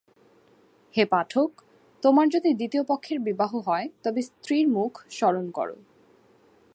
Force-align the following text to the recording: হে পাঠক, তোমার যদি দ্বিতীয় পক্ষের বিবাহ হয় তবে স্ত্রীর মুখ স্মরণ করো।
হে 0.95 1.03
পাঠক, 1.05 1.49
তোমার 2.03 2.27
যদি 2.29 2.49
দ্বিতীয় 2.53 2.83
পক্ষের 2.83 3.19
বিবাহ 3.19 3.51
হয় 3.57 3.87
তবে 4.03 4.21
স্ত্রীর 4.21 4.67
মুখ 4.67 4.91
স্মরণ 5.09 5.45
করো। 5.51 5.77